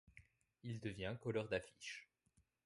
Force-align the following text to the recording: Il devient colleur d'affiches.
Il 0.63 0.79
devient 0.79 1.15
colleur 1.21 1.47
d'affiches. 1.47 2.09